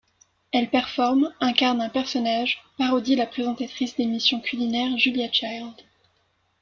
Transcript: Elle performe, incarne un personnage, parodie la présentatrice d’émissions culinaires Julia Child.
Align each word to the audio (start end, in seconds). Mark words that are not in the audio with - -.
Elle 0.51 0.71
performe, 0.71 1.31
incarne 1.41 1.79
un 1.79 1.89
personnage, 1.89 2.63
parodie 2.79 3.15
la 3.15 3.27
présentatrice 3.27 3.95
d’émissions 3.95 4.41
culinaires 4.41 4.97
Julia 4.97 5.31
Child. 5.31 5.75